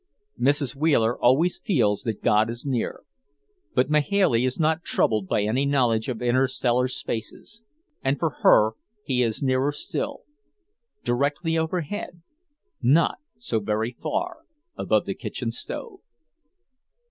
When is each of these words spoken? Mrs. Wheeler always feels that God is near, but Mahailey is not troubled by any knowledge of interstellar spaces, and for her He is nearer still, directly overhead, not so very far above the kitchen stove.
Mrs. 0.41 0.75
Wheeler 0.75 1.15
always 1.21 1.59
feels 1.59 2.01
that 2.05 2.23
God 2.23 2.49
is 2.49 2.65
near, 2.65 3.03
but 3.75 3.91
Mahailey 3.91 4.45
is 4.47 4.59
not 4.59 4.83
troubled 4.83 5.27
by 5.27 5.43
any 5.43 5.63
knowledge 5.63 6.09
of 6.09 6.23
interstellar 6.23 6.87
spaces, 6.87 7.61
and 8.01 8.17
for 8.17 8.31
her 8.41 8.71
He 9.03 9.21
is 9.21 9.43
nearer 9.43 9.71
still, 9.71 10.21
directly 11.03 11.55
overhead, 11.55 12.23
not 12.81 13.19
so 13.37 13.59
very 13.59 13.91
far 14.01 14.37
above 14.75 15.05
the 15.05 15.13
kitchen 15.13 15.51
stove. 15.51 15.99